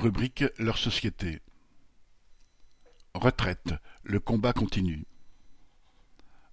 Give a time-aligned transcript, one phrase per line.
[0.00, 1.40] Rubrique leur société.
[3.12, 5.04] Retraite, le combat continue.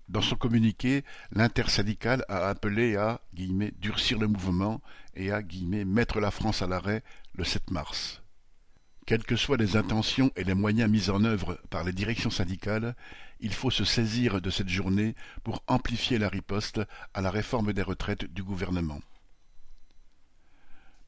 [0.09, 3.21] Dans son communiqué, l'intersyndicale a appelé à
[3.79, 4.81] «durcir le mouvement»
[5.15, 5.41] et à
[5.85, 7.05] «mettre la France à l'arrêt»
[7.35, 8.21] le 7 mars.
[9.05, 12.97] Quelles que soient les intentions et les moyens mis en œuvre par les directions syndicales,
[13.39, 16.81] il faut se saisir de cette journée pour amplifier la riposte
[17.13, 18.99] à la réforme des retraites du gouvernement.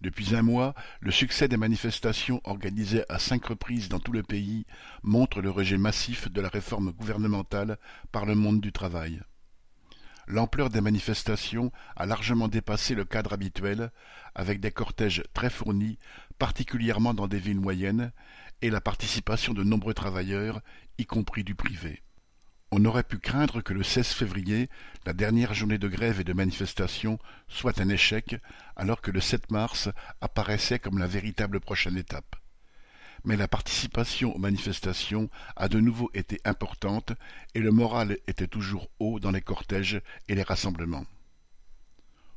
[0.01, 4.65] Depuis un mois, le succès des manifestations organisées à cinq reprises dans tout le pays
[5.03, 7.77] montre le rejet massif de la réforme gouvernementale
[8.13, 9.21] par le monde du travail.
[10.27, 13.91] L'ampleur des manifestations a largement dépassé le cadre habituel,
[14.35, 15.97] avec des cortèges très fournis,
[16.37, 18.13] particulièrement dans des villes moyennes,
[18.61, 20.61] et la participation de nombreux travailleurs,
[20.97, 22.03] y compris du privé.
[22.71, 24.69] On aurait pu craindre que le 16 février,
[25.05, 28.35] la dernière journée de grève et de manifestation, soit un échec,
[28.75, 29.89] alors que le 7 mars
[30.21, 32.35] apparaissait comme la véritable prochaine étape.
[33.23, 37.11] Mais la participation aux manifestations a de nouveau été importante
[37.55, 41.05] et le moral était toujours haut dans les cortèges et les rassemblements.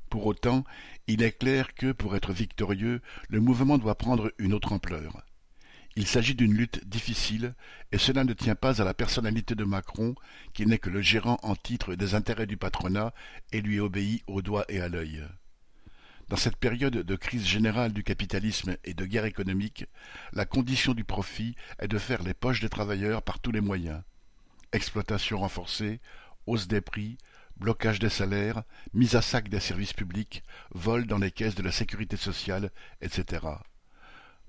[0.09, 0.65] Pour autant,
[1.07, 5.23] il est clair que, pour être victorieux, le mouvement doit prendre une autre ampleur.
[5.95, 7.55] Il s'agit d'une lutte difficile,
[7.93, 10.15] et cela ne tient pas à la personnalité de Macron,
[10.55, 13.13] qui n'est que le gérant en titre des intérêts du patronat
[13.53, 15.23] et lui obéit au doigt et à l'œil.
[16.29, 19.85] Dans cette période de crise générale du capitalisme et de guerre économique,
[20.33, 24.03] la condition du profit est de faire les poches des travailleurs par tous les moyens.
[24.73, 26.01] Exploitation renforcée,
[26.47, 27.19] hausse des prix,
[27.57, 28.63] blocage des salaires,
[28.95, 32.71] mise à sac des services publics, vol dans les caisses de la sécurité sociale,
[33.03, 33.41] etc.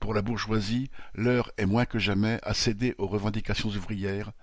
[0.04, 4.34] Pour la bourgeoisie, l'heure est moins que jamais à céder aux revendications ouvrières,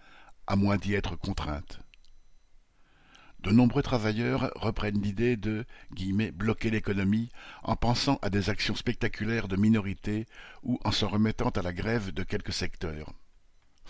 [0.47, 1.81] à moins d'y être contrainte.
[3.41, 5.67] De nombreux travailleurs reprennent l'idée de
[6.33, 7.29] «bloquer l'économie»
[7.63, 10.25] en pensant à des actions spectaculaires de minorités
[10.63, 13.13] ou en s'en remettant à la grève de quelques secteurs.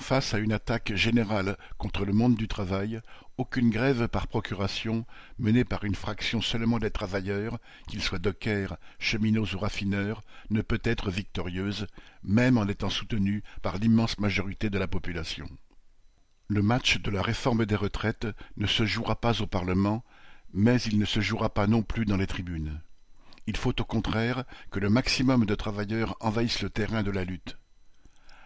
[0.01, 3.01] Face à une attaque générale contre le monde du travail,
[3.37, 5.07] aucune grève par procuration,
[5.39, 10.81] menée par une fraction seulement des travailleurs, qu'ils soient dockers, cheminots ou raffineurs, ne peut
[10.83, 11.87] être victorieuse,
[12.25, 15.49] même en étant soutenue par l'immense majorité de la population.
[16.49, 18.27] Le match de la réforme des retraites
[18.57, 20.03] ne se jouera pas au Parlement,
[20.53, 22.81] mais il ne se jouera pas non plus dans les tribunes.
[23.47, 27.60] Il faut au contraire que le maximum de travailleurs envahissent le terrain de la lutte.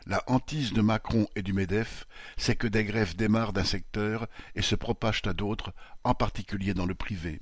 [0.07, 2.07] La hantise de Macron et du MEDEF,
[2.37, 5.73] c'est que des grèves démarrent d'un secteur et se propagent à d'autres,
[6.05, 7.41] en particulier dans le privé.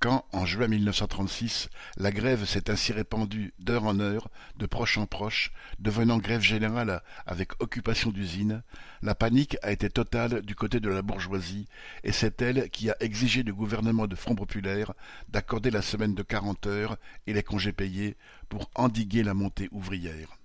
[0.00, 5.06] Quand, en juin 1936, la grève s'est ainsi répandue d'heure en heure, de proche en
[5.06, 8.62] proche, devenant grève générale avec occupation d'usines,
[9.00, 11.66] la panique a été totale du côté de la bourgeoisie,
[12.04, 14.92] et c'est elle qui a exigé du gouvernement de Front populaire
[15.28, 18.16] d'accorder la semaine de quarante heures et les congés payés
[18.48, 20.36] pour endiguer la montée ouvrière.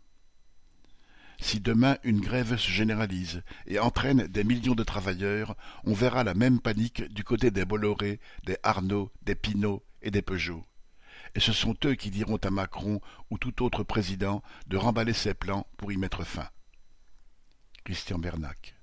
[1.41, 6.35] Si demain une grève se généralise et entraîne des millions de travailleurs, on verra la
[6.35, 10.63] même panique du côté des Bolloré, des Arnaud, des Pinault et des Peugeot.
[11.33, 15.33] Et ce sont eux qui diront à Macron ou tout autre président de remballer ses
[15.33, 16.47] plans pour y mettre fin.
[17.83, 18.75] Christian Bernac